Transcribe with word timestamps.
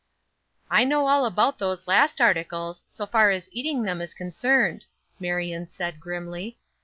"I 0.71 0.83
know 0.83 1.05
all 1.07 1.27
about 1.27 1.59
those 1.59 1.85
last 1.87 2.19
articles, 2.19 2.83
so 2.89 3.05
far 3.05 3.29
as 3.29 3.49
eating 3.53 3.83
them 3.83 4.01
is 4.01 4.15
concerned," 4.15 4.85
Marion 5.19 5.69
said, 5.69 5.99
grimly. 5.99 6.57